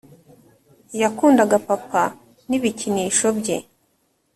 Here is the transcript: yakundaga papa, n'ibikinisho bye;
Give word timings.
yakundaga 1.01 1.57
papa, 1.67 2.03
n'ibikinisho 2.49 3.27
bye; 3.39 3.57